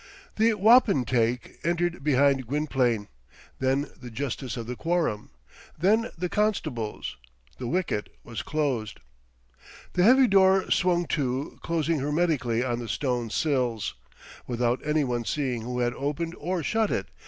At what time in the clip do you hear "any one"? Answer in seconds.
14.83-15.23